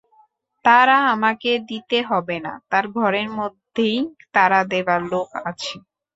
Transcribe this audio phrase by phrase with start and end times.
[0.65, 3.97] তাড়া আমাকে দিতে হবে না, তার ঘরের মধ্যেই
[4.35, 5.73] তাড়া দেবার লোক আছে।